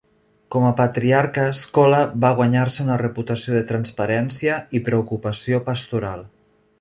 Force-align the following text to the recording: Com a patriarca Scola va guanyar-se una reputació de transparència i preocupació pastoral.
Com 0.53 0.63
a 0.67 0.69
patriarca 0.77 1.43
Scola 1.59 1.99
va 2.23 2.31
guanyar-se 2.39 2.85
una 2.85 2.97
reputació 3.01 3.53
de 3.57 3.61
transparència 3.73 4.57
i 4.81 4.81
preocupació 4.89 5.61
pastoral. 5.69 6.25